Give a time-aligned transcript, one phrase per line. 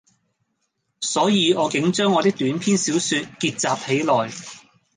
[1.01, 4.31] 所以我竟將我的短篇小說結集起來，